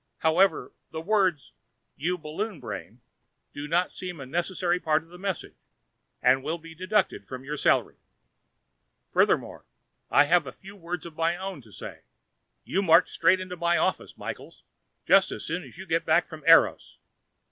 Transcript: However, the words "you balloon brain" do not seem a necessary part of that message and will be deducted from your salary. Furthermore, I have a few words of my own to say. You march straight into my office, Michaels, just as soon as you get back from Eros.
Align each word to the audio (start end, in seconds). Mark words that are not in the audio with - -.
However, 0.21 0.73
the 0.89 0.99
words 0.99 1.53
"you 1.95 2.17
balloon 2.17 2.59
brain" 2.59 3.01
do 3.53 3.67
not 3.67 3.91
seem 3.91 4.19
a 4.19 4.25
necessary 4.25 4.79
part 4.79 5.03
of 5.03 5.09
that 5.09 5.19
message 5.19 5.53
and 6.23 6.41
will 6.43 6.57
be 6.57 6.73
deducted 6.73 7.27
from 7.27 7.43
your 7.43 7.55
salary. 7.55 7.97
Furthermore, 9.13 9.63
I 10.09 10.23
have 10.23 10.47
a 10.47 10.51
few 10.53 10.75
words 10.75 11.05
of 11.05 11.15
my 11.15 11.37
own 11.37 11.61
to 11.61 11.71
say. 11.71 12.01
You 12.63 12.81
march 12.81 13.11
straight 13.11 13.39
into 13.39 13.55
my 13.55 13.77
office, 13.77 14.17
Michaels, 14.17 14.63
just 15.05 15.31
as 15.31 15.43
soon 15.45 15.61
as 15.61 15.77
you 15.77 15.85
get 15.85 16.03
back 16.03 16.27
from 16.27 16.43
Eros. 16.47 16.97